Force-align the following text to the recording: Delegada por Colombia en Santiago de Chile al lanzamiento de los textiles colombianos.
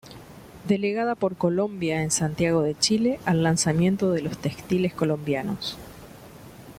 Delegada 0.67 1.13
por 1.13 1.35
Colombia 1.35 2.01
en 2.01 2.09
Santiago 2.09 2.63
de 2.63 2.73
Chile 2.73 3.19
al 3.25 3.43
lanzamiento 3.43 4.11
de 4.11 4.23
los 4.23 4.35
textiles 4.35 4.95
colombianos. 4.95 5.77